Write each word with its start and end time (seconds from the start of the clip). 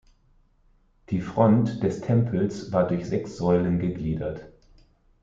Die 1.11 1.21
Front 1.21 1.83
des 1.83 2.01
Tempels 2.01 2.71
war 2.71 2.87
durch 2.87 3.05
sechs 3.05 3.37
Säulen 3.37 3.77
gegliedert. 3.77 4.47